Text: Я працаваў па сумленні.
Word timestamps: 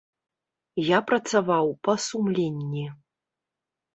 Я 0.83 0.99
працаваў 1.09 1.69
па 1.87 1.93
сумленні. 2.07 2.85